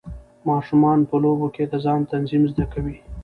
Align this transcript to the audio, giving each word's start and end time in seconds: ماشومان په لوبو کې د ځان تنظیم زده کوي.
ماشومان 0.49 0.99
په 1.09 1.15
لوبو 1.23 1.47
کې 1.55 1.63
د 1.71 1.73
ځان 1.85 1.99
تنظیم 2.11 2.43
زده 2.51 2.65
کوي. 2.73 2.97